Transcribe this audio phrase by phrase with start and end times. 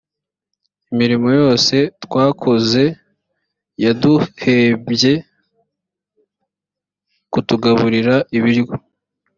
[0.91, 2.83] imirimo yose twakoze
[3.83, 5.13] yaduhebye
[7.31, 8.65] kutugaburira ibiryo